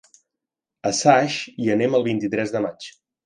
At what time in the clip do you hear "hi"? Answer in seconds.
1.65-1.69